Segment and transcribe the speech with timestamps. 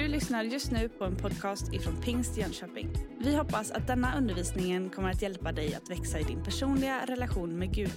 [0.00, 2.90] Du lyssnar just nu på en podcast ifrån Pingst Jönköping.
[3.18, 7.58] Vi hoppas att denna undervisning kommer att hjälpa dig att växa i din personliga relation
[7.58, 7.92] med Gud.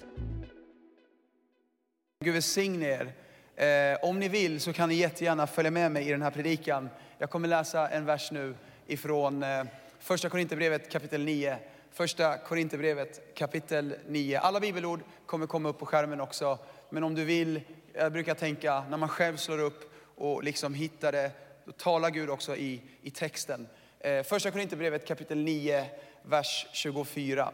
[2.23, 3.13] Gud välsigne er.
[3.55, 6.89] Eh, om ni vill så kan ni jättegärna följa med mig i den här predikan.
[7.17, 8.55] Jag kommer läsa en vers nu
[8.87, 9.63] ifrån eh,
[9.99, 11.57] första Korinthierbrevet kapitel 9.
[11.91, 14.39] Första Korinthierbrevet kapitel 9.
[14.39, 16.59] Alla bibelord kommer komma upp på skärmen också.
[16.89, 17.61] Men om du vill,
[17.93, 21.31] jag brukar tänka när man själv slår upp och liksom hittar det,
[21.65, 23.67] då talar Gud också i, i texten.
[23.99, 25.85] Eh, första Korinthierbrevet kapitel 9,
[26.23, 27.51] vers 24.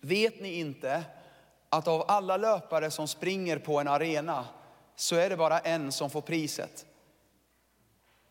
[0.00, 1.04] Vet ni inte
[1.68, 4.46] att av alla löpare som springer på en arena
[4.96, 6.86] så är det bara en som får priset.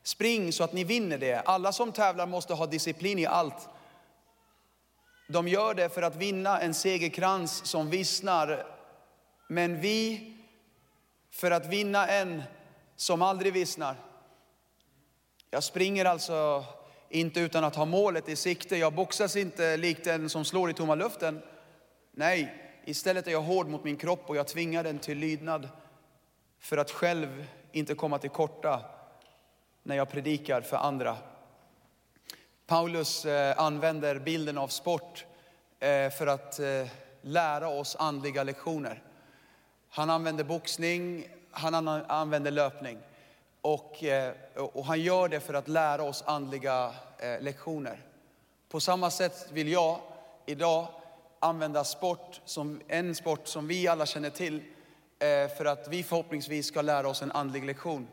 [0.03, 1.39] Spring så att ni vinner det.
[1.39, 3.69] Alla som tävlar måste ha disciplin i allt.
[5.29, 8.65] De gör det för att vinna en segerkrans som vissnar.
[9.47, 10.33] Men vi
[11.31, 12.43] för att vinna en
[12.95, 13.95] som aldrig vissnar.
[15.49, 16.65] Jag springer alltså
[17.09, 18.77] inte utan att ha målet i sikte.
[18.77, 21.41] Jag boxas inte likt en som slår i tomma luften.
[22.11, 22.53] Nej,
[22.85, 25.69] istället är jag hård mot min kropp och jag tvingar den till lydnad
[26.59, 28.81] för att själv inte komma till korta
[29.83, 31.17] när jag predikar för andra.
[32.65, 35.25] Paulus eh, använder bilden av sport
[35.79, 36.87] eh, för att eh,
[37.21, 39.03] lära oss andliga lektioner.
[39.89, 42.97] Han använder boxning, han använder löpning.
[43.67, 48.01] Eh, och, och han gör det för att lära oss andliga eh, lektioner.
[48.69, 49.99] På samma sätt vill jag
[50.45, 50.87] idag
[51.39, 54.63] använda sport som en sport som vi alla känner till
[55.19, 58.07] eh, för att vi förhoppningsvis ska lära oss en andlig lektion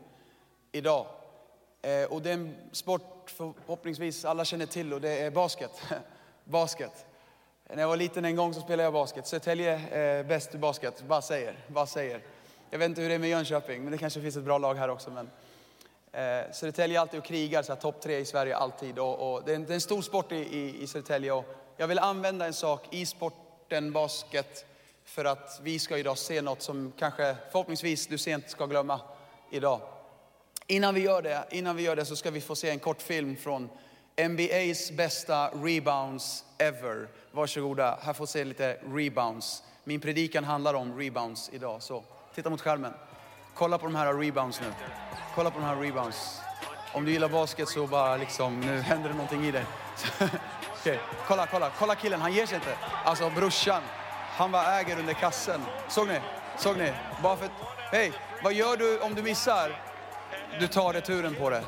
[0.71, 1.05] idag.
[2.09, 5.71] Och det är en sport förhoppningsvis alla känner till och det är basket.
[6.43, 7.05] basket.
[7.69, 9.27] När jag var liten en gång så spelade jag basket.
[9.27, 11.65] Södertälje är bäst i basket, bara säger.
[11.67, 12.21] Bara säger.
[12.69, 14.75] Jag vet inte hur det är med Jönköping, men det kanske finns ett bra lag
[14.75, 15.11] här också.
[15.11, 15.29] Men,
[16.11, 18.99] eh, Södertälje är alltid och krigar, så topp tre i Sverige alltid.
[18.99, 21.31] Och, och det, är en, det, är en, stor sport i, i, i Södertälje.
[21.31, 21.45] Och
[21.77, 24.65] jag vill använda en sak i sporten basket
[25.05, 28.99] för att vi ska idag se något som kanske förhoppningsvis du sent ska glömma
[29.51, 29.81] idag.
[30.67, 33.01] Innan vi gör det, innan vi gör det så ska vi få se en kort
[33.01, 33.69] film från
[34.15, 37.07] NBA's bästa rebounds ever.
[37.31, 39.63] Varsågoda, här får se lite rebounds.
[39.83, 42.03] Min predikan handlar om rebounds idag, så
[42.35, 42.93] titta mot skärmen.
[43.53, 44.67] Kolla på de här rebounds nu.
[45.35, 46.41] Kolla på de här rebounds.
[46.93, 49.65] Om du gillar basket så bara liksom, nu händer det någonting i dig.
[50.81, 50.97] okay.
[51.27, 52.77] Kolla, kolla, kolla killen, han ger sig inte.
[53.03, 53.81] Alltså brorsan,
[54.37, 55.61] han var äger under kassen.
[55.87, 56.19] Såg ni?
[56.57, 56.93] Såg ni?
[57.23, 57.49] Bara för
[57.91, 58.13] hej,
[58.43, 59.81] vad gör du om du missar?
[60.59, 61.63] Du tar returen på det.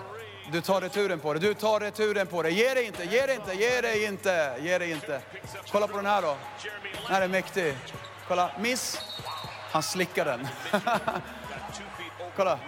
[0.52, 1.40] Du tar returen på det.
[1.40, 2.50] Du tar returen på det.
[2.50, 5.22] Ge dig inte, ge dig inte, ge dig inte, ge dig inte.
[5.72, 6.38] Kolla på den här då.
[6.94, 7.78] Den här är mäktig.
[8.28, 9.02] Kolla, miss.
[9.78, 10.48] Han slickar den.
[12.36, 12.60] Kolla.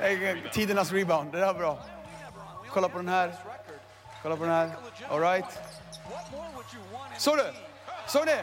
[0.00, 1.78] Eh, tidernas rebound, det där var bra.
[2.70, 3.34] Kolla på den här.
[4.22, 4.70] Kolla på den här.
[5.10, 5.44] All right.
[7.16, 7.52] Såg du?
[8.06, 8.36] Såg ni?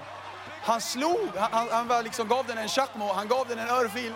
[0.62, 4.14] Han slog, han, han, han liksom gav den en chakmo, han gav den en örfil.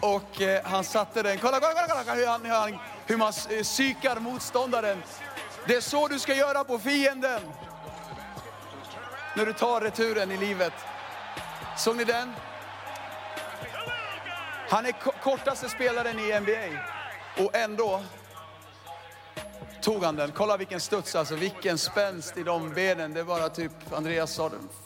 [0.00, 1.38] Och eh, han satte den.
[1.38, 5.02] Kolla, kolla, kolla, kolla hur, han, hur, han, hur man eh, psykar motståndaren.
[5.66, 7.42] Det är så du ska göra på fienden.
[9.34, 10.72] När du tar returen i livet.
[11.80, 12.32] Såg ni den?
[14.68, 14.92] Han är
[15.22, 16.80] kortaste spelaren i NBA.
[17.44, 18.02] Och ändå
[19.82, 20.32] tog han den.
[20.32, 23.14] Kolla vilken studs, alltså vilken spänst i de benen.
[23.14, 24.40] Det är bara typ Andreas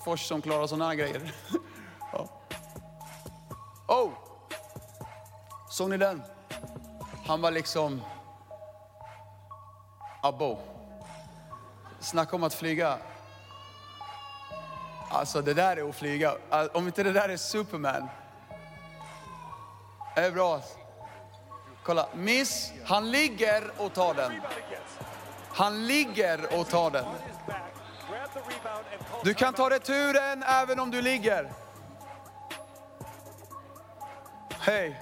[0.05, 1.33] Fors som klarar sådana grejer.
[2.13, 2.29] ja.
[3.89, 4.11] Oh!
[5.71, 6.23] Såg ni den?
[7.27, 8.03] Han var liksom
[10.23, 10.59] Abo.
[12.01, 12.99] Snacka om att flyga.
[15.15, 16.35] Alltså det där är att flyga.
[16.73, 18.09] Om inte det där är Superman.
[20.15, 20.61] Det är bra.
[21.83, 22.73] Kolla, miss.
[22.85, 24.33] Han ligger och tar den.
[25.49, 27.05] Han ligger och tar den.
[29.25, 31.53] Du kan ta returen även om du ligger.
[34.61, 35.01] Hej.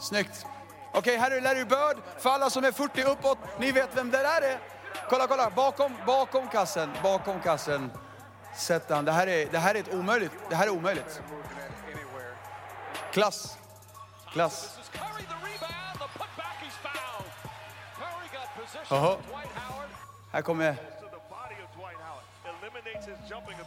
[0.00, 0.46] Snyggt.
[0.90, 1.96] Okej, okay, här är Larry Bird.
[2.18, 4.58] För alla som är 40 uppåt, ni vet vem det där är.
[5.08, 7.90] Kolla, kolla, bakom, bakom kassen, bakom kassen.
[8.58, 9.04] Sätt han.
[9.04, 10.32] Det här är, det här är ett omöjligt.
[10.48, 11.22] Det här är omöjligt.
[13.12, 13.58] Klass.
[14.32, 14.78] Klass.
[18.88, 19.16] Jaha.
[20.32, 20.76] Här kommer...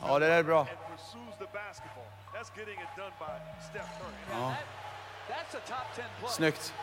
[0.02, 0.68] Ja, det där är bra.
[4.32, 4.54] Ja.
[6.28, 6.74] Snyggt.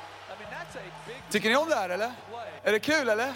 [1.30, 2.12] Tycker ni om det här eller?
[2.62, 3.34] Är det kul eller?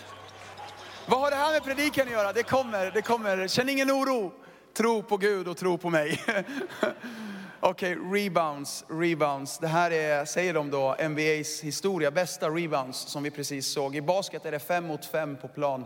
[1.06, 2.32] Vad har det här med predikan att göra?
[2.32, 3.48] Det kommer, det kommer.
[3.48, 4.32] Känn ingen oro.
[4.74, 6.20] Tro på Gud och tro på mig.
[7.60, 9.58] Okej, rebounds, rebounds.
[9.58, 13.96] Det här är, säger de då, NBAs historia, bästa rebounds som vi precis såg.
[13.96, 15.84] I basket är det fem mot fem på plan.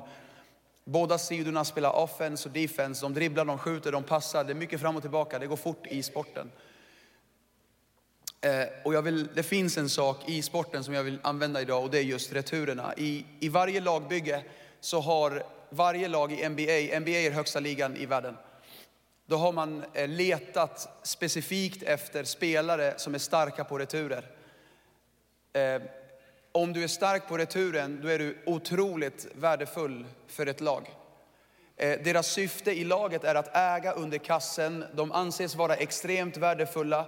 [0.84, 3.04] Båda sidorna spelar offense och defense.
[3.04, 4.44] De dribblar, de skjuter, de passar.
[4.44, 5.38] Det är mycket fram och tillbaka.
[5.38, 6.50] Det går fort i sporten.
[8.40, 11.82] Eh, och jag vill, det finns en sak i sporten som jag vill använda idag
[11.82, 12.94] och det är just returerna.
[12.96, 14.44] I, I varje lagbygge
[14.80, 18.36] så har varje lag i NBA, NBA är högsta ligan i världen.
[19.28, 24.24] Då har man eh, letat specifikt efter spelare som är starka på returer.
[25.52, 25.82] Eh,
[26.52, 30.90] om du är stark på returen, då är du otroligt värdefull för ett lag.
[31.76, 34.84] Eh, deras syfte i laget är att äga under kassen.
[34.94, 37.06] De anses vara extremt värdefulla.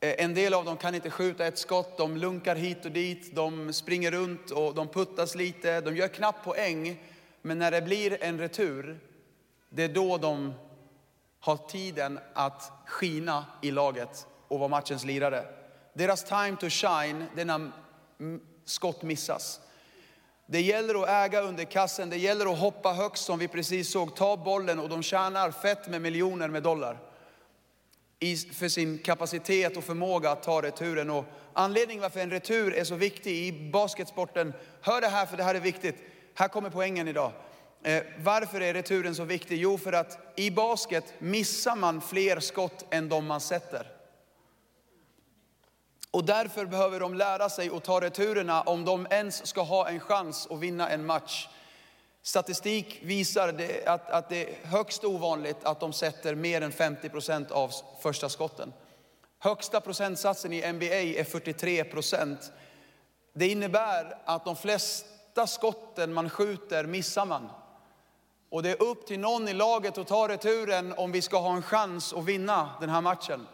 [0.00, 3.72] En del av dem kan inte skjuta ett skott, de lunkar hit och dit, de
[3.72, 5.80] springer runt och de puttas lite.
[5.80, 7.02] De gör knappt poäng,
[7.42, 9.00] men när det blir en retur,
[9.68, 10.54] det är då de
[11.42, 15.44] har tiden att skina i laget och vara matchens lirare.
[15.94, 17.70] Deras time to shine, det är när
[18.64, 19.60] skott missas.
[20.46, 24.16] Det gäller att äga under kassen, det gäller att hoppa högst som vi precis såg,
[24.16, 26.98] ta bollen och de tjänar fett med miljoner med dollar.
[28.18, 31.10] I, för sin kapacitet och förmåga att ta returen.
[31.10, 35.42] Och anledningen varför en retur är så viktig i basketsporten, hör det här för det
[35.42, 35.96] här är viktigt.
[36.34, 37.32] Här kommer poängen idag.
[37.82, 39.58] Eh, varför är returen så viktig?
[39.58, 43.86] Jo, för att i basket missar man fler skott än de man sätter.
[46.10, 50.00] Och därför behöver de lära sig att ta returerna om de ens ska ha en
[50.00, 51.48] chans att vinna en match.
[52.22, 57.08] Statistik visar det, att, att det är högst ovanligt att de sätter mer än 50
[57.08, 58.72] procent av första skotten.
[59.38, 62.52] Högsta procentsatsen i NBA är 43 procent.
[63.32, 67.48] Det innebär att de flesta skotten man skjuter missar man.
[68.52, 71.56] Och det är upp till någon i laget att ta returen om vi ska ha
[71.56, 73.46] en chans att vinna den här matchen.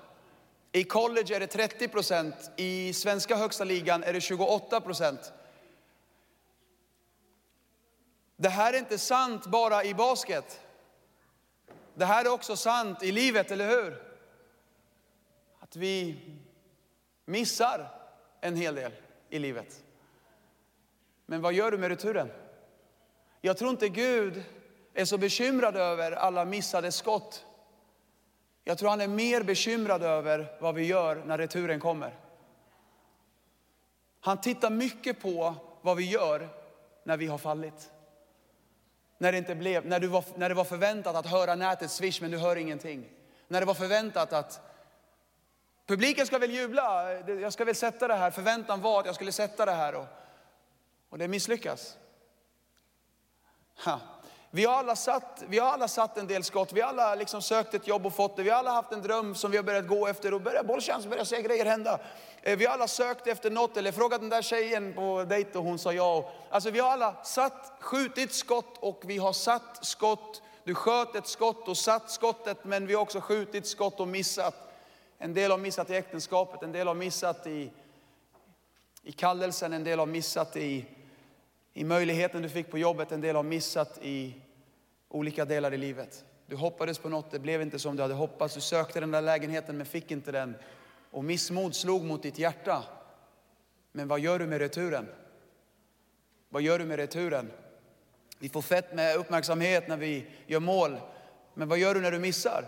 [0.73, 5.33] I college är det 30 procent, i svenska högsta ligan är det 28 procent.
[8.37, 10.61] Det här är inte sant bara i basket.
[11.95, 14.03] Det här är också sant i livet, eller hur?
[15.59, 16.21] Att vi
[17.25, 17.91] missar
[18.41, 18.93] en hel del
[19.29, 19.85] i livet.
[21.27, 22.31] Men vad gör du med returen?
[23.41, 24.45] Jag tror inte Gud
[24.95, 27.45] är så bekymrad över alla missade skott.
[28.65, 32.15] Jag tror han är mer bekymrad över vad vi gör när returen kommer.
[34.21, 36.49] Han tittar mycket på vad vi gör
[37.05, 37.91] när vi har fallit.
[39.19, 42.21] När det, inte blev, när, du var, när det var förväntat att höra nätet swish
[42.21, 43.09] men du hör ingenting.
[43.49, 44.61] När det var förväntat att
[45.87, 48.31] publiken ska väl jubla, jag ska väl sätta det här.
[48.31, 50.07] Förväntan var att jag skulle sätta det här och,
[51.09, 51.97] och det misslyckas.
[53.85, 54.01] Ha.
[54.59, 57.43] Vi har, alla satt, vi har alla satt en del skott, vi har alla liksom
[57.43, 58.43] sökt ett jobb och fått det.
[58.43, 61.07] Vi har alla haft en dröm som vi har börjat gå efter och börjar bollchans,
[61.07, 62.01] börjar se grejer hända.
[62.43, 65.65] Eh, vi har alla sökt efter något eller frågat den där tjejen på dejt och
[65.65, 66.33] hon sa ja.
[66.51, 70.43] Alltså vi har alla satt, skjutit skott och vi har satt skott.
[70.65, 74.55] Du sköt ett skott och satt skottet men vi har också skjutit skott och missat.
[75.19, 77.73] En del har missat i äktenskapet, en del har missat i,
[79.03, 80.87] i kallelsen, en del har missat i
[81.79, 84.35] i möjligheten du fick på jobbet, en del har missat i
[85.09, 86.25] olika delar i livet.
[86.47, 88.55] Du hoppades på något, det blev inte som du hade hoppats.
[88.55, 90.57] Du sökte den där lägenheten men fick inte den.
[91.11, 92.85] Och missmod slog mot ditt hjärta.
[93.93, 95.09] Men vad gör du med returen?
[96.49, 97.51] Vad gör du med returen?
[98.39, 101.01] Vi får fett med uppmärksamhet när vi gör mål.
[101.55, 102.65] Men vad gör du när du missar?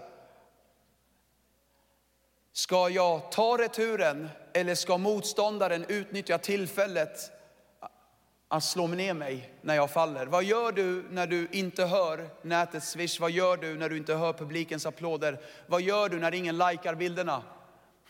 [2.53, 7.33] Ska jag ta returen eller ska motståndaren utnyttja tillfället
[8.53, 10.27] att slå ner mig när jag faller?
[10.27, 13.21] Vad gör du när du inte hör nätets swish?
[13.21, 15.41] Vad gör du när du inte hör publikens applåder?
[15.67, 17.43] Vad gör du när ingen likar bilderna?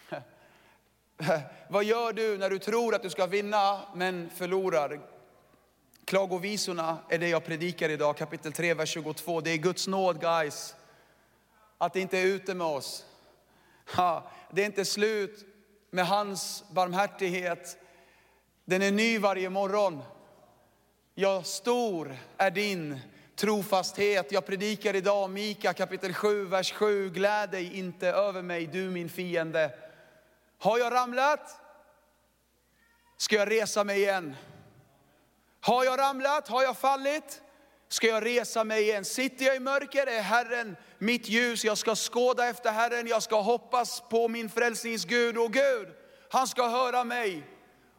[1.69, 5.01] Vad gör du när du tror att du ska vinna men förlorar?
[6.05, 9.41] Klagovisorna är det jag predikar idag, kapitel 3, vers 22.
[9.41, 10.75] Det är Guds nåd guys,
[11.79, 13.05] att det inte är ute med oss.
[14.51, 15.45] Det är inte slut
[15.91, 17.77] med hans barmhärtighet.
[18.65, 20.03] Den är ny varje morgon.
[21.15, 23.01] Ja, stor är din
[23.37, 24.33] trofasthet.
[24.33, 27.11] Jag predikar idag Mika kapitel 7, vers 7.
[27.11, 29.71] Gläd dig inte över mig, du min fiende.
[30.59, 31.61] Har jag ramlat?
[33.17, 34.37] Ska jag resa mig igen?
[35.61, 36.49] Har jag ramlat?
[36.49, 37.43] Har jag fallit?
[37.89, 39.05] Ska jag resa mig igen?
[39.05, 41.65] Sitter jag i mörker är Herren mitt ljus.
[41.65, 45.39] Jag ska skåda efter Herren, jag ska hoppas på min frälsningsgud.
[45.39, 45.89] Och Gud,
[46.31, 47.43] han ska höra mig.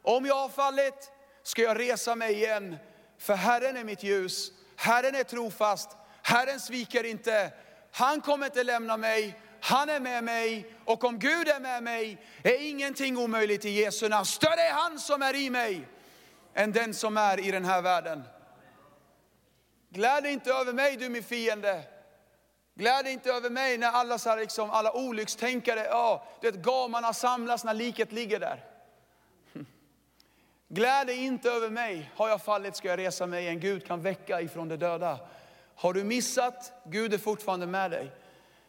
[0.02, 1.12] Om jag har fallit
[1.44, 2.78] ska jag resa mig igen.
[3.22, 5.90] För Herren är mitt ljus, Herren är trofast,
[6.22, 7.54] Herren sviker inte.
[7.92, 12.26] Han kommer inte lämna mig, Han är med mig och om Gud är med mig
[12.44, 14.26] är ingenting omöjligt i Jesu namn.
[14.26, 15.88] Större är han som är i mig
[16.54, 18.24] än den som är i den här världen.
[19.90, 21.84] Gläd dig inte över mig du min fiende.
[22.76, 27.14] Gläd dig inte över mig när alla, så här, liksom, alla olyckstänkare, ja, det gamarna
[27.14, 28.71] samlas när liket ligger där.
[30.74, 32.12] Gläd dig inte över mig.
[32.16, 33.60] Har jag fallit ska jag resa mig igen.
[33.60, 35.20] Gud kan väcka ifrån de döda.
[35.76, 38.12] Har du missat, Gud är fortfarande med dig.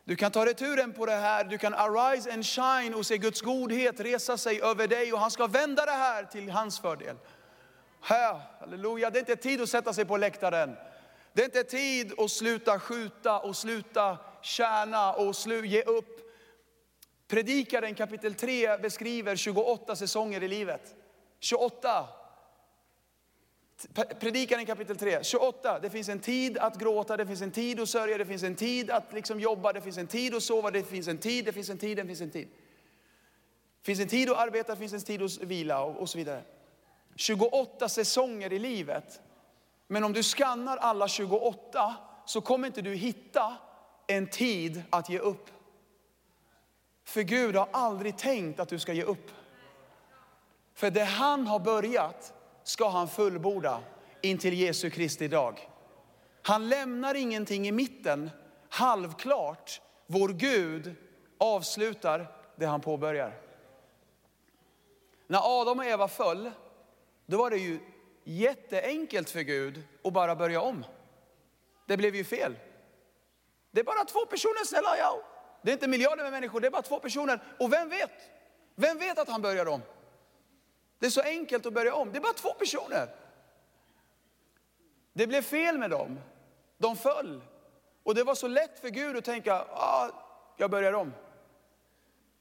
[0.05, 3.41] Du kan ta returen på det här, du kan arise and shine och se Guds
[3.41, 7.17] godhet resa sig över dig och han ska vända det här till hans fördel.
[8.01, 10.77] Här, halleluja, det är inte tid att sätta sig på läktaren.
[11.33, 16.21] Det är inte tid att sluta skjuta och sluta tjäna och slu, ge upp.
[17.29, 20.95] Predikaren kapitel 3 beskriver 28 säsonger i livet.
[21.43, 22.09] 28.
[24.21, 25.79] Predikaren kapitel 3, 28.
[25.79, 28.55] Det finns en tid att gråta, det finns en tid att sörja, det finns en
[28.55, 31.53] tid att liksom jobba, det finns en tid att sova, det finns en tid, det
[31.53, 32.49] finns en tid, det finns en tid.
[33.81, 36.19] Det finns en tid att arbeta, det finns en tid att vila och, och så
[36.19, 36.43] vidare.
[37.17, 39.21] 28 säsonger i livet.
[39.87, 41.97] Men om du skannar alla 28
[42.27, 43.57] så kommer inte du hitta
[44.07, 45.51] en tid att ge upp.
[47.05, 49.31] För Gud har aldrig tänkt att du ska ge upp.
[50.75, 53.81] För det han har börjat ska han fullborda
[54.21, 55.69] intill Jesu Kristi dag.
[56.43, 58.31] Han lämnar ingenting i mitten
[58.69, 59.81] halvklart.
[60.07, 60.95] Vår Gud
[61.39, 62.27] avslutar
[62.57, 63.33] det han påbörjar.
[65.27, 66.51] När Adam och Eva föll,
[67.27, 67.79] då var det ju
[68.25, 70.85] jätteenkelt för Gud att bara börja om.
[71.87, 72.57] Det blev ju fel.
[73.71, 75.23] Det är bara två personer snälla ja.
[75.63, 77.43] Det är inte miljarder med människor, det är bara två personer.
[77.59, 78.11] Och vem vet?
[78.75, 79.83] Vem vet att han börjar om?
[81.03, 82.13] Det är så enkelt att börja om.
[82.13, 83.09] Det är bara två personer.
[85.13, 86.21] Det blev fel med dem.
[86.79, 87.43] De föll.
[88.03, 90.11] Och det var så lätt för Gud att tänka, ah,
[90.57, 91.13] jag börjar om.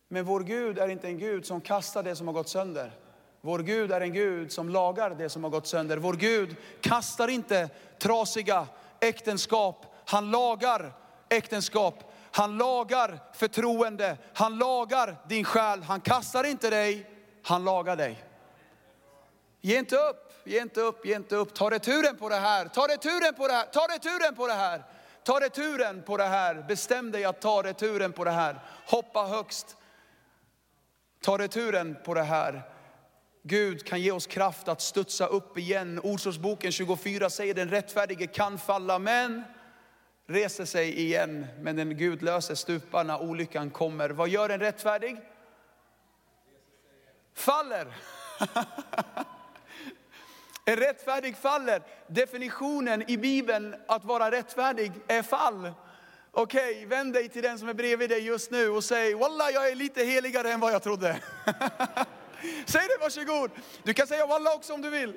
[0.08, 2.91] Men vår Gud är inte en Gud som kastar det som har gått sönder.
[3.41, 5.98] Vår Gud är en Gud som lagar det som har gått sönder.
[5.98, 8.68] Vår Gud kastar inte trasiga
[9.00, 9.86] äktenskap.
[10.06, 10.94] Han lagar
[11.30, 12.13] äktenskap.
[12.32, 14.18] Han lagar förtroende.
[14.34, 15.84] Han lagar din själ.
[15.84, 17.10] Han kastar inte dig,
[17.44, 18.31] han lagar dig.
[19.62, 21.53] Ge inte upp, ge inte upp, ge inte upp.
[21.53, 24.84] Ta returen på det här, ta returen på det här, ta returen på det här.
[25.24, 26.65] Ta returen på det här.
[26.68, 28.60] Bestäm dig att ta returen på det här.
[28.86, 29.77] Hoppa högst.
[31.22, 32.62] Ta returen på det här.
[33.44, 36.00] Gud kan ge oss kraft att studsa upp igen.
[36.03, 39.44] Ordsordsboken 24 säger den rättfärdige kan falla men
[40.27, 41.48] reser sig igen.
[41.60, 44.10] Men den gudlöse stupar när olyckan kommer.
[44.10, 45.18] Vad gör en rättfärdig?
[47.34, 47.88] Faller.
[50.65, 51.82] En rättfärdig faller.
[52.08, 55.72] Definitionen i Bibeln att vara rättfärdig är fall.
[56.32, 59.50] Okej, okay, vänd dig till den som är bredvid dig just nu och säg, Wallah
[59.50, 61.20] jag är lite heligare än vad jag trodde.
[62.65, 63.51] Säg det, varsågod.
[63.84, 65.13] Du kan säga Wallah också om du vill.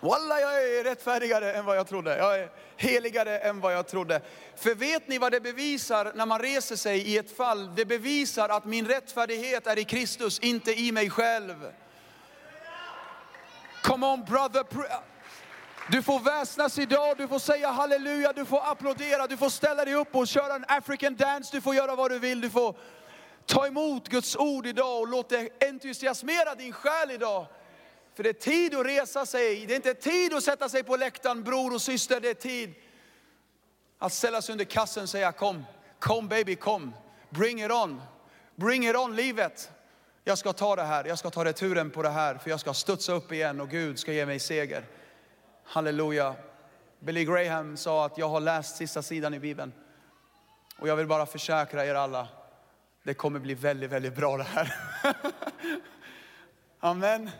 [0.00, 2.16] Wallah jag är rättfärdigare än vad jag trodde.
[2.16, 4.20] Jag är heligare än vad jag trodde.
[4.56, 7.74] För vet ni vad det bevisar när man reser sig i ett fall?
[7.74, 11.72] Det bevisar att min rättfärdighet är i Kristus, inte i mig själv.
[13.96, 14.64] Come on brother.
[15.90, 19.94] Du får väsnas idag, du får säga halleluja, du får applådera, du får ställa dig
[19.94, 22.76] upp och köra en African dance, du får göra vad du vill, du får
[23.46, 27.46] ta emot Guds ord idag och låt det entusiasmera din själ idag.
[28.14, 30.96] För det är tid att resa sig, det är inte tid att sätta sig på
[30.96, 32.74] läktaren bror och syster, det är tid
[33.98, 35.64] att ställa sig under kassen och säga kom,
[35.98, 36.94] kom baby kom,
[37.30, 38.02] bring it on,
[38.56, 39.70] bring it on livet
[40.28, 42.74] jag ska ta det här, jag ska ta returen på det här, för jag ska
[42.74, 44.84] studsa upp igen och Gud ska ge mig seger.
[45.64, 46.34] Halleluja.
[46.98, 49.72] Billy Graham sa att jag har läst sista sidan i Bibeln.
[50.78, 52.28] Och jag vill bara försäkra er alla,
[53.02, 54.74] det kommer bli väldigt, väldigt bra det här.
[56.80, 57.30] Amen.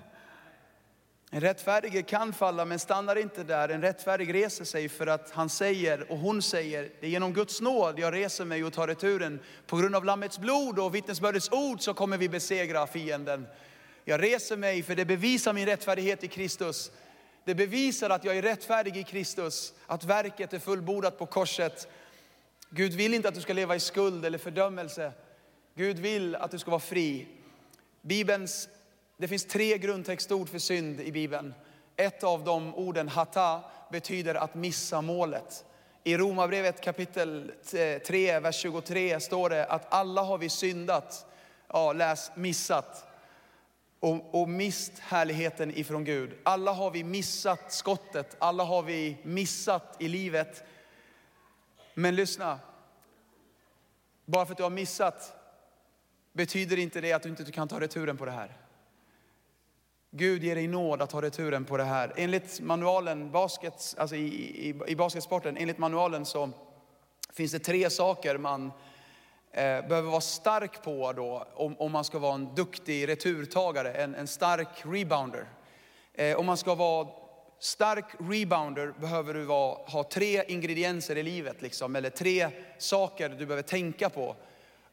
[1.31, 3.69] En rättfärdig kan falla men stannar inte där.
[3.69, 7.61] En rättfärdig reser sig för att han säger och hon säger, det är genom Guds
[7.61, 9.41] nåd jag reser mig och tar returen.
[9.67, 13.47] På grund av Lammets blod och vittnesbördets ord så kommer vi besegra fienden.
[14.05, 16.91] Jag reser mig för det bevisar min rättfärdighet i Kristus.
[17.45, 21.89] Det bevisar att jag är rättfärdig i Kristus, att verket är fullbordat på korset.
[22.71, 25.13] Gud vill inte att du ska leva i skuld eller fördömelse.
[25.75, 27.27] Gud vill att du ska vara fri.
[28.03, 28.69] Bibelns
[29.17, 31.55] det finns tre grundtextord för synd i Bibeln.
[31.97, 35.65] Ett av de orden, hata, betyder att missa målet.
[36.05, 37.53] I Romarbrevet kapitel
[38.07, 41.27] 3, vers 23 står det att alla har vi syndat,
[41.69, 43.07] ja, läs missat,
[44.01, 46.31] och, och mist härligheten ifrån Gud.
[46.43, 50.65] Alla har vi missat skottet, alla har vi missat i livet.
[51.95, 52.59] Men lyssna,
[54.25, 55.33] Bara för att du har missat
[56.33, 58.66] betyder inte det att du inte kan ta returen på det här.
[60.19, 62.13] Gud ger dig nåd att ta returen på det här.
[62.17, 64.27] Enligt manualen, basket, alltså i,
[64.69, 66.51] i, i basketsporten, enligt manualen så
[67.33, 68.73] finns det tre saker man
[69.53, 74.15] eh, behöver vara stark på då, om, om man ska vara en duktig returtagare, en,
[74.15, 75.45] en stark rebounder.
[76.15, 77.09] Eh, om man ska vara
[77.59, 83.47] stark rebounder behöver du vara, ha tre ingredienser i livet, liksom, eller tre saker du
[83.47, 84.37] behöver tänka på.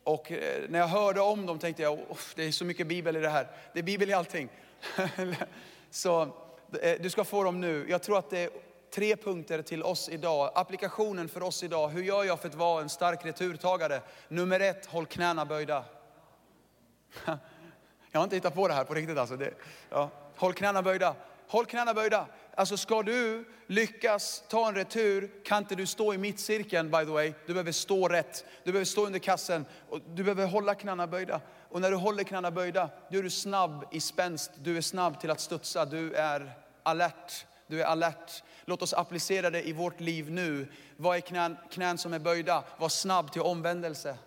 [0.04, 2.00] Och eh, när jag hörde om dem tänkte jag,
[2.36, 3.48] det är så mycket bibel i det här.
[3.74, 4.50] Det är bibel i allting.
[5.90, 6.22] så
[6.82, 7.86] eh, du ska få dem nu.
[7.90, 8.50] Jag tror att det är
[8.94, 10.52] tre punkter till oss idag.
[10.56, 11.90] Applikationen för oss idag.
[11.90, 14.02] Hur gör jag för att vara en stark returtagare?
[14.28, 15.86] Nummer ett, håll knäna böjda.
[18.12, 19.38] Jag har inte hittat på det här på riktigt alltså.
[19.38, 19.54] Det,
[19.90, 20.10] ja.
[20.36, 21.16] Håll knäna böjda.
[21.48, 22.28] Håll knäna böjda.
[22.56, 27.12] Alltså ska du lyckas ta en retur kan inte du stå i mittcirkeln by the
[27.12, 27.34] way.
[27.46, 28.46] Du behöver stå rätt.
[28.64, 29.66] Du behöver stå under kassen.
[29.90, 31.42] Och du behöver hålla knäna böjda.
[31.74, 34.52] Och när du håller knäna böjda, då är du snabb i spänst.
[34.56, 35.86] Du är snabb till att studsa.
[35.86, 36.52] Du är
[36.84, 37.46] alert.
[37.68, 38.44] Du är alert.
[38.66, 40.72] Låt oss applicera det i vårt liv nu.
[40.98, 42.64] Vad är knän, knän som är böjda?
[42.78, 44.18] Var snabb till omvändelse.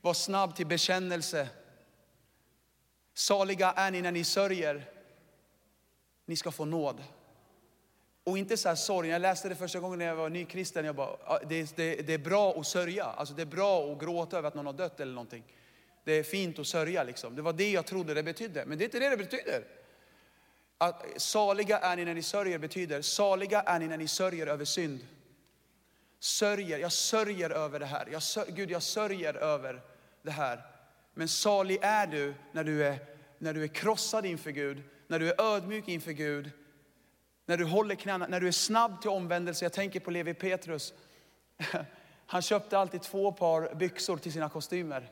[0.00, 1.48] Var snabb till bekännelse.
[3.14, 4.90] Saliga är ni när ni sörjer.
[6.26, 7.02] Ni ska få nåd.
[8.24, 9.08] Och inte så här sorg.
[9.08, 10.84] Jag läste det första gången när jag var nykristen.
[10.84, 13.04] Jag bara, det, det, det är bra att sörja.
[13.04, 15.44] Alltså det är bra att gråta över att någon har dött eller någonting.
[16.04, 17.36] Det är fint att sörja liksom.
[17.36, 18.64] Det var det jag trodde det betydde.
[18.66, 19.64] Men det är inte det det betyder.
[20.78, 24.64] Att saliga är ni när ni sörjer betyder, saliga är ni när ni sörjer över
[24.64, 25.06] synd.
[26.20, 28.08] Sörjer, jag sörjer över det här.
[28.12, 29.82] Jag sör, Gud, jag sörjer över
[30.22, 30.62] det här.
[31.14, 32.98] Men salig är du när du är,
[33.38, 36.50] när du är krossad inför Gud, när du är ödmjuk inför Gud,
[37.46, 39.64] när du håller knäna, när du är snabb till omvändelse.
[39.64, 40.94] Jag tänker på Levi Petrus.
[42.26, 45.10] Han köpte alltid två par byxor till sina kostymer.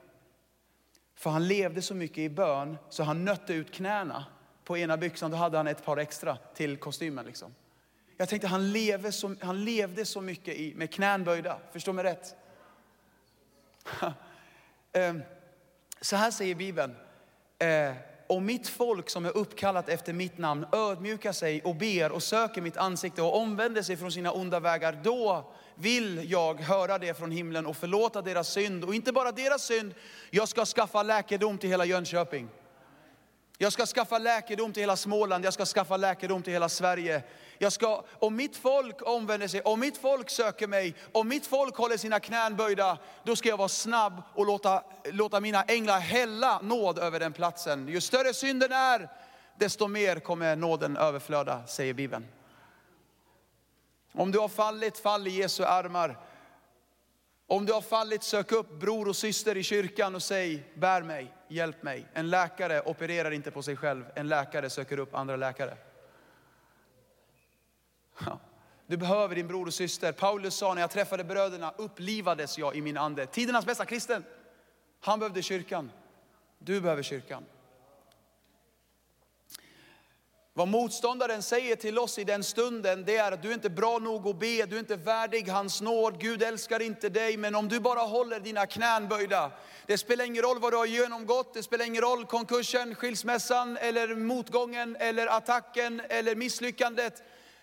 [1.21, 4.25] För han levde så mycket i bön så han nötte ut knäna
[4.65, 5.31] på ena byxan.
[5.31, 7.27] Då hade han ett par extra till kostymen.
[7.27, 7.55] Liksom.
[8.17, 11.59] Jag tänkte han levde så, han levde så mycket i, med knän böjda.
[11.73, 12.37] Förstå mig rätt.
[14.93, 15.23] Ehm,
[16.01, 16.97] så här säger Bibeln.
[17.59, 17.93] Eh,
[18.31, 22.61] om mitt folk som är uppkallat efter mitt namn ödmjukar sig och ber och söker
[22.61, 27.31] mitt ansikte och omvänder sig från sina onda vägar, då vill jag höra det från
[27.31, 28.85] himlen och förlåta deras synd.
[28.85, 29.95] Och inte bara deras synd,
[30.31, 32.49] jag ska skaffa läkedom till hela Jönköping.
[33.63, 37.23] Jag ska skaffa läkedom till hela Småland, jag ska skaffa läkedom till hela Sverige.
[37.59, 41.77] Jag ska, om mitt folk omvänder sig, om mitt folk söker mig, om mitt folk
[41.77, 46.61] håller sina knän böjda, då ska jag vara snabb och låta, låta mina änglar hälla
[46.63, 47.89] nåd över den platsen.
[47.89, 49.09] Ju större synden är,
[49.59, 52.27] desto mer kommer nåden överflöda, säger Bibeln.
[54.13, 56.19] Om du har fallit, fall i Jesu armar.
[57.47, 61.35] Om du har fallit, sök upp bror och syster i kyrkan och säg, bär mig,
[61.51, 62.07] hjälp mig.
[62.13, 65.77] En läkare opererar inte på sig själv, en läkare söker upp andra läkare.
[68.87, 70.13] Du behöver din bror och syster.
[70.13, 73.27] Paulus sa när jag träffade bröderna, upplivades jag i min ande.
[73.27, 74.25] Tidernas bästa kristen.
[75.01, 75.93] Han behövde kyrkan.
[76.59, 77.45] Du behöver kyrkan.
[80.53, 83.99] Vad motståndaren säger till oss i den stunden, det är att du är inte bra
[83.99, 87.37] nog att be, du är inte värdig hans nåd, Gud älskar inte dig.
[87.37, 89.53] Men om du bara håller dina knän böjda,
[89.87, 94.15] det spelar ingen roll vad du har genomgått, det spelar ingen roll konkursen, skilsmässan, eller
[94.15, 97.23] motgången, eller attacken, eller misslyckandet.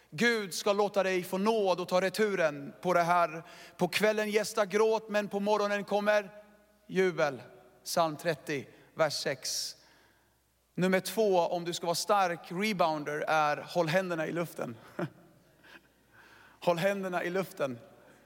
[0.10, 3.43] Gud ska låta dig få nåd och ta returen på det här.
[3.78, 6.32] På kvällen gästa gråt, men på morgonen kommer
[6.88, 7.41] jubel.
[7.84, 9.76] Psalm 30, vers 6.
[10.79, 14.75] Nummer två, om du ska vara stark rebounder, är håll händerna i luften.
[16.59, 17.79] håll händerna i luften.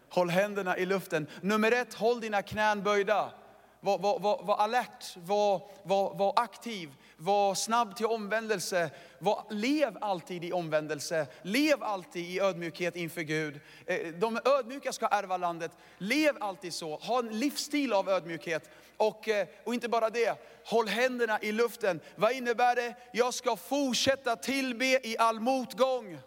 [0.09, 1.27] Håll händerna i luften.
[1.41, 3.31] Nummer ett, håll dina knän böjda.
[3.79, 6.89] Var, var, var, var alert, var, var, var aktiv,
[7.21, 8.89] var snabb till omvändelse.
[9.19, 13.60] Var, lev alltid i omvändelse, lev alltid i ödmjukhet inför Gud.
[13.86, 15.71] Eh, de ödmjuka ska ärva landet.
[15.97, 18.69] Lev alltid så, ha en livsstil av ödmjukhet.
[18.97, 21.99] Och, eh, och inte bara det, håll händerna i luften.
[22.15, 22.95] Vad innebär det?
[23.13, 26.19] Jag ska fortsätta tillbe i all motgång.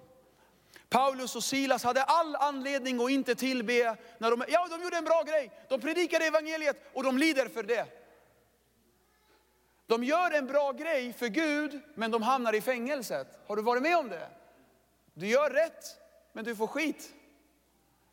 [0.88, 3.96] Paulus och Silas hade all anledning att inte tillbe.
[4.18, 5.50] När de, ja, de gjorde en bra grej.
[5.68, 8.03] De predikade evangeliet och de lider för det.
[9.86, 13.38] De gör en bra grej för Gud, men de hamnar i fängelset.
[13.46, 14.28] Har du varit med om det?
[15.14, 15.84] Du gör rätt,
[16.32, 17.12] men du får skit.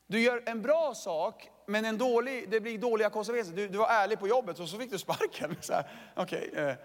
[0.08, 3.54] Du gör en bra sak, men en dålig, det blir dåliga konsekvenser.
[3.54, 5.56] Du, du var ärlig på jobbet och så fick du sparken.
[5.62, 5.84] Så
[6.16, 6.50] okay.
[6.54, 6.76] Eh.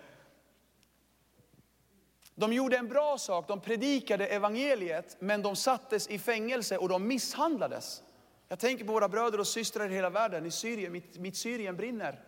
[2.35, 7.07] De gjorde en bra sak, de predikade evangeliet, men de sattes i fängelse och de
[7.07, 8.03] misshandlades.
[8.49, 11.77] Jag tänker på våra bröder och systrar i hela världen, i Syrien, mitt, mitt Syrien
[11.77, 12.26] brinner.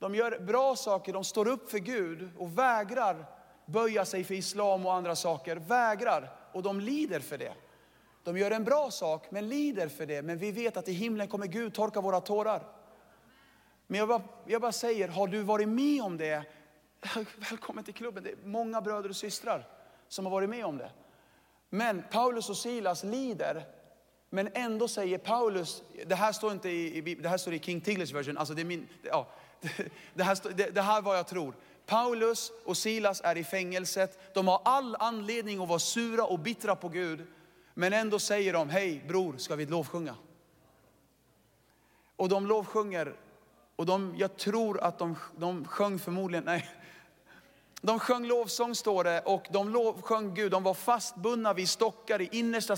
[0.00, 3.26] De gör bra saker, de står upp för Gud och vägrar
[3.70, 5.56] böja sig för islam och andra saker.
[5.56, 7.54] Vägrar, och de lider för det.
[8.24, 10.22] De gör en bra sak, men lider för det.
[10.22, 12.62] Men vi vet att i himlen kommer Gud torka våra tårar.
[13.86, 16.44] Men jag bara, jag bara säger, har du varit med om det?
[17.50, 18.22] Välkommen till klubben.
[18.24, 19.68] Det är många bröder och systrar
[20.08, 20.90] som har varit med om det.
[21.70, 23.64] Men Paulus och Silas lider,
[24.30, 28.12] men ändå säger Paulus, det här står inte i, det här står i King Tigles
[28.12, 29.26] version, alltså det är min, ja,
[30.14, 31.54] det här, det, det här är vad jag tror.
[31.86, 36.76] Paulus och Silas är i fängelset, de har all anledning att vara sura och bittra
[36.76, 37.26] på Gud.
[37.74, 40.14] Men ändå säger de, hej bror, ska vi lovsjunga?
[42.16, 43.16] Och de lovsjunger,
[43.76, 46.68] och de, jag tror att de, de sjöng förmodligen, nej,
[47.82, 50.52] de sjöng lovsång står det och de lovsjöng Gud.
[50.52, 52.76] De var fastbundna vid stockar i innersta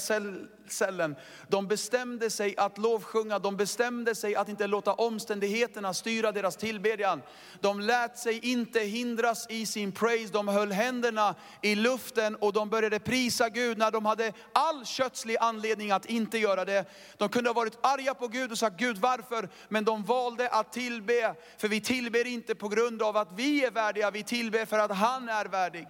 [0.69, 1.17] cellen.
[1.49, 7.23] De bestämde sig att lovsjunga, de bestämde sig att inte låta omständigheterna styra deras tillbedjan.
[7.61, 12.69] De lät sig inte hindras i sin praise, de höll händerna i luften och de
[12.69, 16.85] började prisa Gud när de hade all kötslig anledning att inte göra det.
[17.17, 19.49] De kunde ha varit arga på Gud och sagt Gud varför?
[19.69, 23.71] Men de valde att tillbe, för vi tillber inte på grund av att vi är
[23.71, 25.89] värdiga, vi tillber för att han är värdig.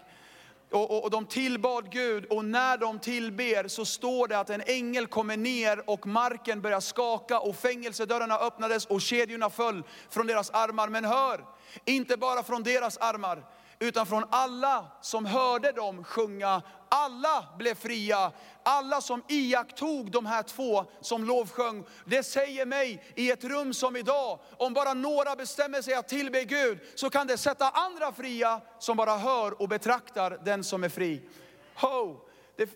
[0.71, 4.63] Och, och, och, de tillbad Gud och när de tillber så står det att en
[4.67, 10.51] ängel kommer ner och marken börjar skaka och fängelsedörrarna öppnades och kedjorna föll från deras
[10.51, 10.89] armar.
[10.89, 11.45] Men hör,
[11.85, 13.45] inte bara från deras armar,
[13.83, 16.63] utan från alla som hörde dem sjunga.
[16.89, 21.85] Alla blev fria, alla som iakttog de här två som lovsjöng.
[22.05, 26.45] Det säger mig i ett rum som idag, om bara några bestämmer sig att tillbe
[26.45, 30.89] Gud, så kan det sätta andra fria som bara hör och betraktar den som är
[30.89, 31.29] fri.
[31.75, 32.17] Ho!
[32.57, 32.71] Det,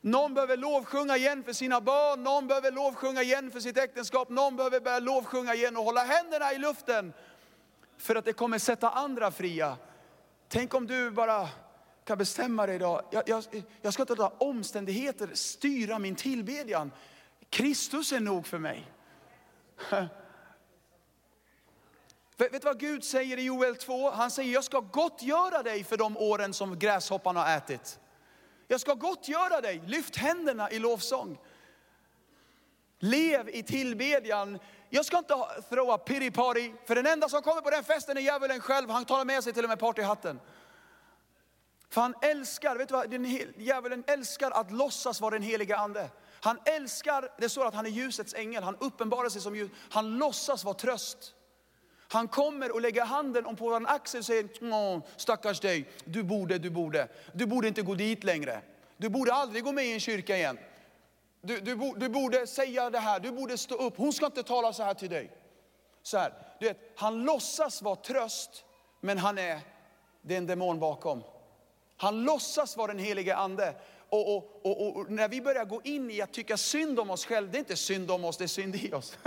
[0.00, 4.56] någon behöver lovsjunga igen för sina barn, någon behöver lovsjunga igen för sitt äktenskap, någon
[4.56, 7.12] behöver börja lovsjunga igen och hålla händerna i luften.
[7.98, 9.76] För att det kommer sätta andra fria.
[10.48, 11.48] Tänk om du bara
[12.04, 13.04] kan bestämma dig idag.
[13.10, 13.44] Jag, jag,
[13.82, 16.92] jag ska inte låta omständigheter styra min tillbedjan.
[17.50, 18.86] Kristus är nog för mig.
[22.36, 24.10] Vet du vad Gud säger i Joel 2?
[24.10, 28.00] Han säger, jag ska gottgöra dig för de åren som gräshoppan har ätit.
[28.68, 31.38] Jag ska gottgöra dig, lyft händerna i lovsång.
[32.98, 34.58] Lev i tillbedjan.
[34.90, 35.34] Jag ska inte
[35.68, 38.90] throw a pity party, för den enda som kommer på den festen är djävulen själv.
[38.90, 40.40] Han tar med sig till och med partyhatten.
[41.90, 43.24] För han älskar, vet du vad, den,
[43.56, 46.10] djävulen älskar att låtsas vara den heliga ande.
[46.40, 49.70] Han älskar, det står att han är ljusets ängel, han uppenbarar sig som ljus.
[49.90, 51.34] Han låtsas vara tröst.
[52.08, 56.58] Han kommer och lägger handen om på vår axel och säger, stackars dig, du borde,
[56.58, 58.60] du borde, du borde inte gå dit längre.
[58.96, 60.58] Du borde aldrig gå med i en kyrka igen.
[61.46, 64.72] Du, du, du borde säga det här, du borde stå upp, hon ska inte tala
[64.72, 65.30] så här till dig.
[66.02, 68.64] Så här, du vet, han låtsas vara tröst,
[69.00, 69.60] men han är,
[70.22, 71.22] det är en demon bakom.
[71.96, 73.74] Han låtsas vara den helige ande.
[74.08, 77.26] Och, och, och, och, när vi börjar gå in i att tycka synd om oss
[77.26, 79.18] själva, det är inte synd om oss, det är synd i oss.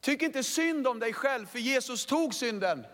[0.00, 2.86] Tyck inte synd om dig själv, för Jesus tog synden.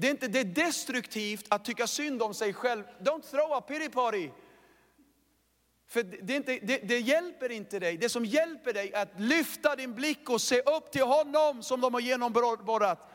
[0.00, 2.82] Det är inte det är destruktivt att tycka synd om sig själv.
[3.00, 4.30] Don't throw a pity party.
[5.88, 7.96] För det, inte, det, det, hjälper inte dig.
[7.96, 11.80] Det som hjälper dig är att lyfta din blick och se upp till honom som
[11.80, 13.10] de har genomborrat.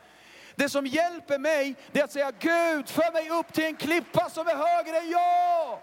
[0.56, 4.30] Det som hjälper mig det är att säga Gud, för mig upp till en klippa
[4.30, 5.80] som är högre än jag.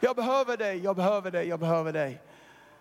[0.00, 2.22] Jag behöver dig, jag behöver dig, jag behöver dig.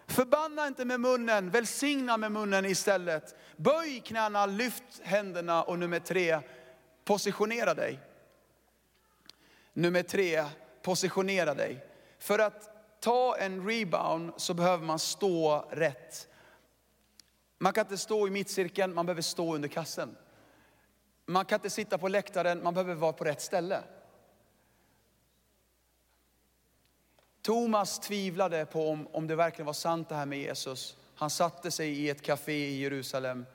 [0.08, 3.36] Förbanna inte med munnen, välsigna med munnen istället.
[3.58, 6.40] Böj knäna, lyft händerna och nummer tre,
[7.10, 8.00] positionera dig.
[9.74, 10.46] Nummer tre,
[10.82, 11.86] positionera dig.
[12.20, 12.70] För att
[13.00, 16.28] ta en rebound så behöver man stå rätt.
[17.58, 20.18] Man kan inte stå i mittcirkeln, man behöver stå under kassen.
[21.26, 23.84] Man kan inte sitta på läktaren, man behöver vara på rätt ställe.
[27.42, 30.98] Thomas tvivlade på om, om det verkligen var sant det här med Jesus.
[31.16, 33.46] Han satte sig i ett café i Jerusalem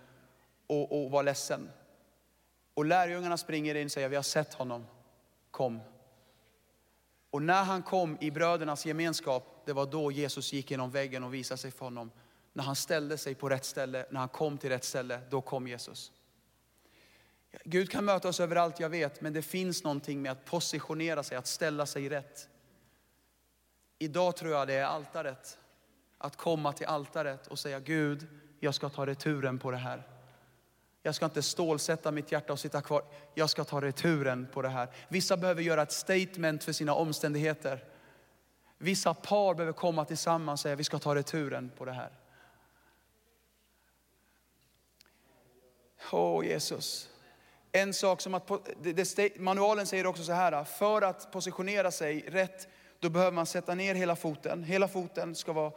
[0.67, 1.71] och, och var ledsen.
[2.75, 4.87] Och lärjungarna springer in och säger, vi har sett honom,
[5.51, 5.81] kom.
[7.31, 11.35] Och när han kom i brödernas gemenskap, det var då Jesus gick genom väggen och
[11.35, 12.11] visade sig för honom.
[12.53, 15.69] När han ställde sig på rätt ställe, när han kom till rätt ställe, då kom
[15.69, 16.13] Jesus.
[17.65, 21.37] Gud kan möta oss överallt, jag vet, men det finns någonting med att positionera sig,
[21.37, 22.49] att ställa sig rätt.
[23.99, 25.59] Idag tror jag det är altaret.
[26.19, 28.27] Att komma till altaret och säga Gud,
[28.61, 30.14] jag ska ta returen på det här.
[31.07, 33.05] Jag ska inte stålsätta mitt hjärta och sitta kvar.
[33.35, 34.89] Jag ska ta returen på det här.
[35.09, 37.85] Vissa behöver göra ett statement för sina omständigheter.
[38.79, 42.11] Vissa par behöver komma tillsammans och säga vi ska ta returen på det här.
[46.13, 47.09] Åh oh, Jesus.
[47.73, 48.51] En sak som att,
[49.37, 53.95] manualen säger också så här, för att positionera sig rätt, då behöver man sätta ner
[53.95, 54.65] hela foten.
[54.65, 55.73] Hela foten ska vara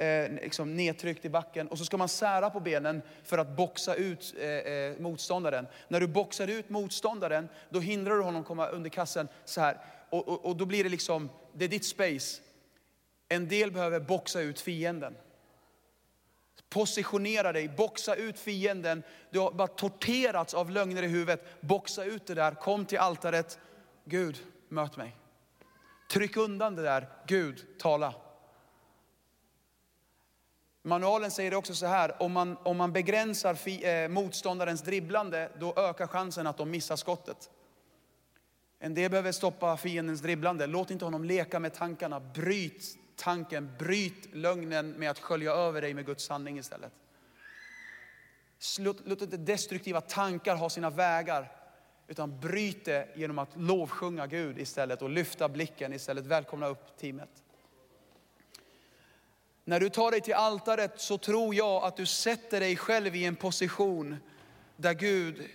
[0.00, 3.94] eh, liksom nedtryckt i backen och så ska man sära på benen för att boxa
[3.94, 5.66] ut eh, eh motståndaren.
[5.88, 9.78] När du boxar ut motståndaren, då hindrar du honom komma under kassen så här.
[10.10, 12.42] Och, och, och då blir det liksom, det är ditt space.
[13.28, 15.16] En del behöver boxa ut fienden.
[16.68, 19.02] Positionera dig, boxa ut fienden.
[19.30, 21.60] Du har bara torterats av lögner i huvudet.
[21.60, 23.58] Boxa ut det där, kom till altaret.
[24.04, 25.16] Gud, möt mig.
[26.12, 28.14] Tryck undan det där, Gud, tala.
[30.82, 35.74] Manualen säger också så här, om man, om man begränsar fi, eh, motståndarens dribblande, då
[35.76, 37.50] ökar chansen att de missar skottet.
[38.78, 40.66] En del behöver stoppa fiendens dribblande.
[40.66, 42.20] Låt inte honom leka med tankarna.
[42.20, 46.92] Bryt tanken, bryt lögnen med att skölja över dig med Guds sanning istället.
[48.78, 51.52] Låt, låt inte destruktiva tankar ha sina vägar,
[52.08, 56.26] utan bryt det genom att lovsjunga Gud istället och lyfta blicken istället.
[56.26, 57.30] Välkomna upp teamet.
[59.70, 63.24] När du tar dig till altaret så tror jag att du sätter dig själv i
[63.24, 64.16] en position
[64.76, 65.48] där Gud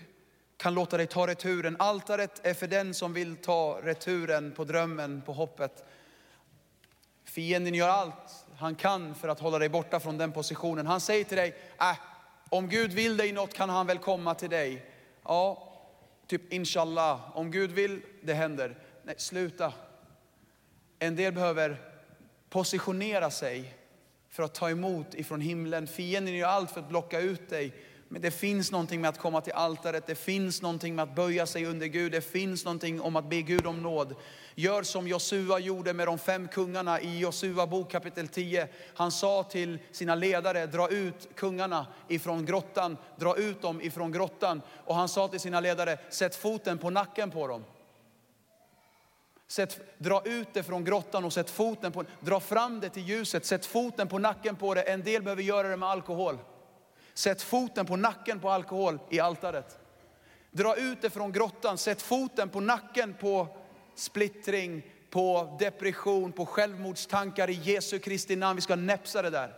[0.57, 1.75] kan låta dig ta returen.
[1.79, 5.83] Altaret är för den som vill ta returen på drömmen, på hoppet.
[7.25, 10.87] Fienden gör allt han kan för att hålla dig borta från den positionen.
[10.87, 11.97] Han säger till dig, äh,
[12.49, 14.85] om Gud vill dig något kan han väl komma till dig.
[15.23, 15.73] Ja,
[16.27, 18.77] typ inshallah, om Gud vill, det händer.
[19.03, 19.73] Nej, sluta.
[20.99, 21.77] En del behöver
[22.49, 23.75] positionera sig
[24.35, 25.87] för att ta emot ifrån himlen.
[25.87, 27.73] Fienden gör allt för att blocka ut dig.
[28.07, 31.45] Men det finns någonting med att komma till altaret, det finns någonting med att böja
[31.45, 34.15] sig under Gud, det finns någonting om att be Gud om nåd.
[34.55, 38.67] Gör som Josua gjorde med de fem kungarna i Josua bok kapitel 10.
[38.95, 44.61] Han sa till sina ledare, dra ut kungarna ifrån grottan, dra ut dem ifrån grottan.
[44.85, 47.63] Och han sa till sina ledare, sätt foten på nacken på dem.
[49.47, 53.45] Sätt, dra ut det från grottan och sätt foten på Dra fram det till ljuset,
[53.45, 54.81] sätt foten på nacken på det.
[54.81, 56.37] En del behöver göra det med alkohol.
[57.13, 59.79] Sätt foten på nacken på alkohol i altaret.
[60.51, 63.47] Dra ut det från grottan, sätt foten på nacken på
[63.95, 68.55] splittring, på depression, på självmordstankar i Jesu Kristi namn.
[68.55, 69.53] Vi ska näpsa det där.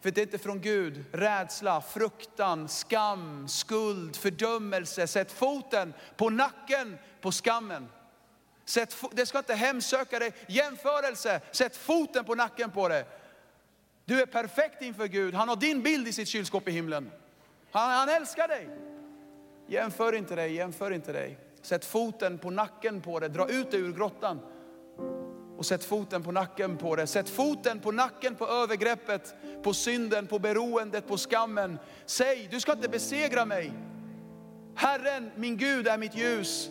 [0.00, 1.04] För det är inte från Gud.
[1.12, 5.06] Rädsla, fruktan, skam, skuld, fördömelse.
[5.06, 7.88] Sätt foten på nacken på skammen.
[8.66, 10.32] Sätt, det ska inte hemsöka dig.
[10.46, 13.04] Jämförelse, sätt foten på nacken på det.
[14.04, 15.34] Du är perfekt inför Gud.
[15.34, 17.10] Han har din bild i sitt kylskåp i himlen.
[17.70, 18.68] Han, han älskar dig.
[19.66, 21.38] Jämför inte dig, jämför inte dig.
[21.62, 24.40] Sätt foten på nacken på det, dra ut det ur grottan.
[25.58, 27.06] Och sätt foten på nacken på det.
[27.06, 31.78] Sätt foten på nacken på övergreppet, på synden, på beroendet, på skammen.
[32.06, 33.72] Säg, du ska inte besegra mig.
[34.74, 36.70] Herren, min Gud är mitt ljus.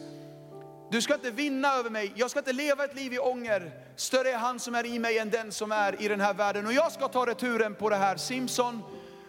[0.91, 2.13] Du ska inte vinna över mig.
[2.15, 3.71] Jag ska inte leva ett liv i ånger.
[3.95, 6.65] Större är han som är i mig än den som är i den här världen.
[6.65, 8.17] Och jag ska ta returen på det här.
[8.17, 8.81] Simpson,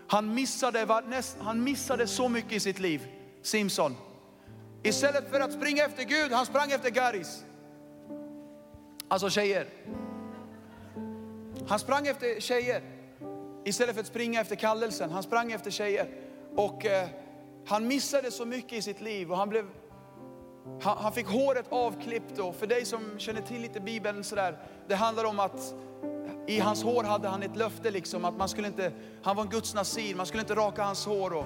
[0.06, 1.02] han missade,
[1.38, 3.08] han missade så mycket i sitt liv.
[3.42, 3.96] Simpson.
[4.82, 7.44] Istället för att springa efter Gud, han sprang efter Garis.
[9.08, 9.66] Alltså tjejer.
[11.68, 12.82] Han sprang efter tjejer.
[13.64, 16.08] Istället för att springa efter kallelsen, han sprang efter tjejer.
[16.56, 17.08] Och eh,
[17.66, 19.66] han missade så mycket i sitt liv och han blev
[20.80, 24.94] han, han fick håret avklippt och för dig som känner till lite Bibeln sådär, det
[24.94, 25.74] handlar om att
[26.46, 29.50] i hans hår hade han ett löfte liksom att man skulle inte, han var en
[29.50, 31.32] Guds nasir, man skulle inte raka hans hår.
[31.32, 31.44] Och,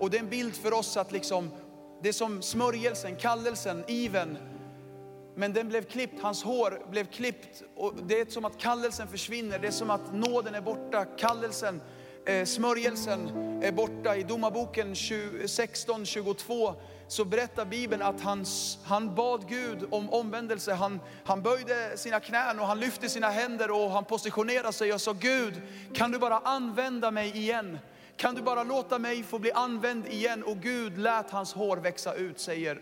[0.00, 1.50] och det är en bild för oss att liksom,
[2.02, 4.38] det är som smörjelsen, kallelsen, iven.
[5.34, 7.62] Men den blev klippt, hans hår blev klippt.
[7.76, 11.04] Och det är som att kallelsen försvinner, det är som att nåden är borta.
[11.04, 11.82] Kallelsen,
[12.26, 13.28] eh, smörjelsen
[13.62, 14.16] är borta.
[14.16, 16.74] I Domarboken 16.22
[17.08, 18.44] så berättar Bibeln att han,
[18.84, 20.74] han bad Gud om omvändelse.
[20.74, 25.00] Han, han böjde sina knän och han lyfte sina händer och han positionerade sig och
[25.00, 25.62] sa Gud,
[25.94, 27.78] kan du bara använda mig igen?
[28.16, 30.42] Kan du bara låta mig få bli använd igen?
[30.42, 32.80] Och Gud lät hans hår växa ut, säger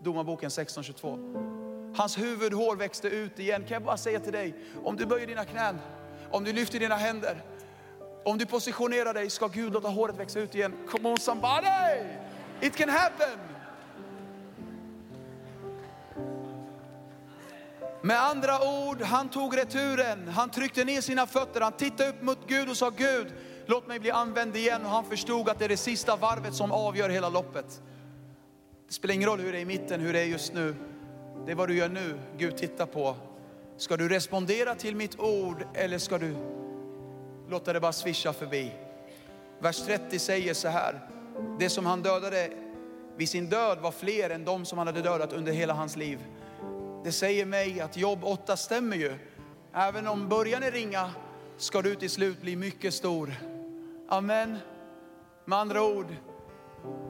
[0.00, 1.96] Domarboken 16.22.
[1.96, 3.62] Hans huvudhår växte ut igen.
[3.62, 5.78] Kan jag bara säga till dig, om du böjer dina knän,
[6.30, 7.42] om du lyfter dina händer,
[8.24, 10.72] om du positionerar dig, ska Gud låta håret växa ut igen.
[10.88, 12.04] Come on somebody!
[12.60, 13.53] It can happen!
[18.04, 22.38] Med andra ord, han tog returen, han tryckte ner sina fötter, han tittade upp mot
[22.46, 23.26] Gud och sa Gud,
[23.66, 24.84] låt mig bli använd igen.
[24.84, 27.82] Och han förstod att det är det sista varvet som avgör hela loppet.
[28.88, 30.74] Det spelar ingen roll hur det är i mitten, hur det är just nu.
[31.46, 33.16] Det är vad du gör nu Gud tittar på.
[33.76, 36.36] Ska du respondera till mitt ord eller ska du
[37.48, 38.72] låta det bara svischa förbi?
[39.58, 41.00] Vers 30 säger så här,
[41.58, 42.50] det som han dödade
[43.16, 46.18] vid sin död var fler än de som han hade dödat under hela hans liv.
[47.04, 49.12] Det säger mig att jobb 8 stämmer ju.
[49.72, 51.10] Även om början är ringa
[51.56, 53.34] ska du till slut bli mycket stor.
[54.08, 54.56] Amen.
[55.44, 56.06] Med andra ord,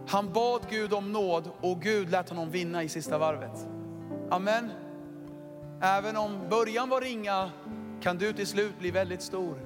[0.07, 3.67] han bad Gud om nåd och Gud lät honom vinna i sista varvet.
[4.31, 4.71] Amen.
[5.81, 7.51] Även om början var ringa
[8.03, 9.59] kan du till slut bli väldigt stor.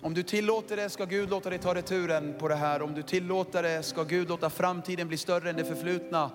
[0.00, 2.82] Om du tillåter det ska Gud låta dig ta returen på det här.
[2.82, 6.30] Om du tillåter det ska Gud låta framtiden bli större än det förflutna.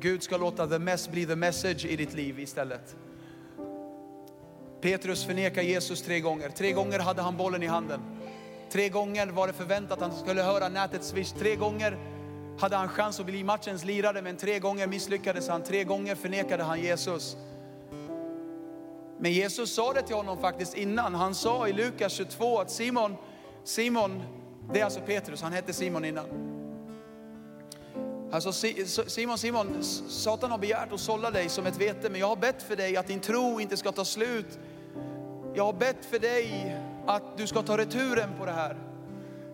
[0.00, 2.96] Gud ska låta the mess bli the message i ditt liv istället.
[4.80, 6.48] Petrus förnekar Jesus tre gånger.
[6.48, 8.00] Tre gånger hade han bollen i handen.
[8.70, 11.32] Tre gånger var det förväntat att han skulle höra nätets swish.
[11.38, 11.98] Tre gånger
[12.58, 15.62] hade han chans att bli matchens lirare, men tre gånger misslyckades han.
[15.62, 17.36] Tre gånger förnekade han Jesus.
[19.18, 21.14] Men Jesus sa det till honom faktiskt innan.
[21.14, 23.16] Han sa i Lukas 22 att Simon,
[23.64, 24.22] Simon,
[24.72, 26.51] det är alltså Petrus, han hette Simon innan.
[28.32, 28.52] Alltså
[29.06, 32.62] Simon, Simon, Satan har begärt att sålla dig som ett vete, men jag har bett
[32.62, 34.58] för dig att din tro inte ska ta slut.
[35.54, 38.76] Jag har bett för dig att du ska ta returen på det här.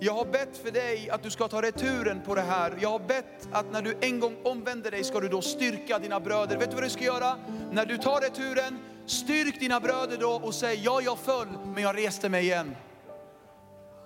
[0.00, 2.78] Jag har bett för dig att du ska ta returen på det här.
[2.80, 6.20] Jag har bett att när du en gång omvänder dig ska du då styrka dina
[6.20, 6.56] bröder.
[6.56, 7.36] Vet du vad du ska göra?
[7.72, 11.96] När du tar returen, styrk dina bröder då och säg, ja jag föll, men jag
[11.96, 12.76] reste mig igen.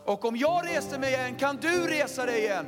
[0.05, 2.67] Och om jag reste mig igen, kan du resa dig igen?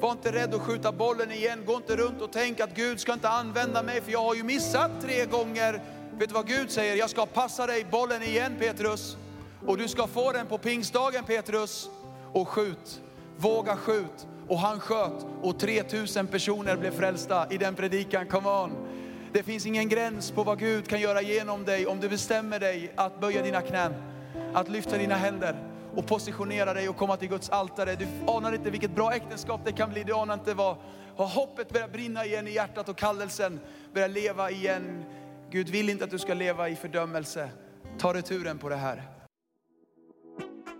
[0.00, 1.64] Var inte rädd att skjuta bollen igen.
[1.66, 4.42] Gå inte runt och tänk att Gud ska inte använda mig för jag har ju
[4.42, 5.82] missat tre gånger.
[6.18, 6.96] Vet du vad Gud säger?
[6.96, 9.16] Jag ska passa dig bollen igen Petrus.
[9.66, 11.90] Och du ska få den på pingstdagen Petrus.
[12.32, 13.00] Och skjut,
[13.36, 14.26] våga skjut.
[14.48, 18.26] Och han sköt och 3000 personer blev frälsta i den predikan.
[18.26, 18.70] Come on.
[19.32, 22.92] Det finns ingen gräns på vad Gud kan göra genom dig om du bestämmer dig
[22.96, 23.94] att böja dina knän,
[24.54, 27.96] att lyfta dina händer och positionera dig och komma till Guds altare.
[27.96, 30.04] Du anar inte vilket bra äktenskap det kan bli.
[30.04, 30.76] Du anar inte vad,
[31.16, 33.60] vad hoppet börjar brinna igen i hjärtat och kallelsen
[33.94, 35.04] börjar leva igen.
[35.50, 37.50] Gud vill inte att du ska leva i fördömelse.
[37.98, 39.02] Ta returen på det här.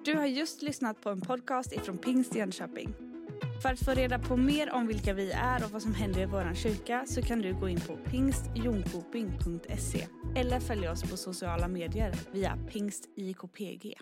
[0.05, 2.95] Du har just lyssnat på en podcast ifrån Pingst Jönköping.
[3.63, 6.27] För att få reda på mer om vilka vi är och vad som händer i
[6.27, 12.15] vår kyrka så kan du gå in på pingstjonkoping.se eller följa oss på sociala medier
[12.33, 13.95] via pingstjkpg.